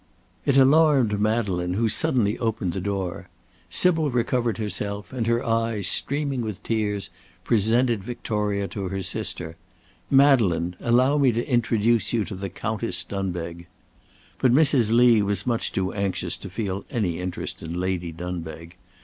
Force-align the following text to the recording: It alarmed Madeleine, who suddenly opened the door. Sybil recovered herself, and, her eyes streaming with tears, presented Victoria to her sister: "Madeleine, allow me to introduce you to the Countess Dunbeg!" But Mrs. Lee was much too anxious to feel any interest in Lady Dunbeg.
It 0.47 0.57
alarmed 0.57 1.19
Madeleine, 1.21 1.75
who 1.75 1.87
suddenly 1.87 2.35
opened 2.39 2.73
the 2.73 2.81
door. 2.81 3.29
Sybil 3.69 4.09
recovered 4.09 4.57
herself, 4.57 5.13
and, 5.13 5.27
her 5.27 5.45
eyes 5.45 5.85
streaming 5.85 6.41
with 6.41 6.63
tears, 6.63 7.11
presented 7.43 8.03
Victoria 8.03 8.67
to 8.69 8.85
her 8.89 9.03
sister: 9.03 9.57
"Madeleine, 10.09 10.75
allow 10.79 11.19
me 11.19 11.31
to 11.33 11.47
introduce 11.47 12.13
you 12.13 12.23
to 12.25 12.33
the 12.33 12.49
Countess 12.49 13.03
Dunbeg!" 13.03 13.67
But 14.39 14.51
Mrs. 14.51 14.91
Lee 14.91 15.21
was 15.21 15.45
much 15.45 15.71
too 15.71 15.93
anxious 15.93 16.35
to 16.37 16.49
feel 16.49 16.83
any 16.89 17.19
interest 17.19 17.61
in 17.61 17.79
Lady 17.79 18.11
Dunbeg. 18.11 18.77